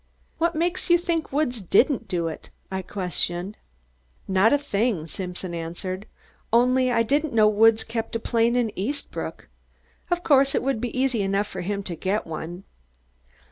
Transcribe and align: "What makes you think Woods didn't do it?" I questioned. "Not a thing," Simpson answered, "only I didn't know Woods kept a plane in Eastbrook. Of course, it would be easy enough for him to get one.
"What 0.39 0.55
makes 0.55 0.89
you 0.89 0.97
think 0.97 1.31
Woods 1.31 1.61
didn't 1.61 2.07
do 2.07 2.27
it?" 2.27 2.49
I 2.71 2.81
questioned. 2.81 3.55
"Not 4.27 4.51
a 4.51 4.57
thing," 4.57 5.05
Simpson 5.05 5.53
answered, 5.53 6.07
"only 6.51 6.91
I 6.91 7.03
didn't 7.03 7.33
know 7.33 7.47
Woods 7.47 7.83
kept 7.83 8.15
a 8.15 8.19
plane 8.19 8.55
in 8.55 8.71
Eastbrook. 8.75 9.47
Of 10.09 10.23
course, 10.23 10.55
it 10.55 10.63
would 10.63 10.81
be 10.81 10.99
easy 10.99 11.21
enough 11.21 11.45
for 11.45 11.61
him 11.61 11.83
to 11.83 11.95
get 11.95 12.25
one. 12.25 12.63